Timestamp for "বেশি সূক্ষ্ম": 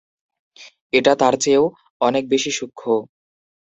2.29-2.87